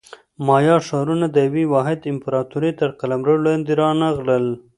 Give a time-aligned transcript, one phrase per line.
[0.45, 4.45] مایا ښارونه د یوې واحدې امپراتورۍ تر قلمرو لاندې رانغلل